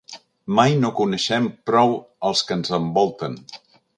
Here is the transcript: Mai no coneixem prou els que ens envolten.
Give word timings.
Mai 0.59 0.71
no 0.83 0.89
coneixem 0.99 1.51
prou 1.69 1.93
els 2.31 2.43
que 2.47 2.59
ens 2.61 2.75
envolten. 2.81 3.37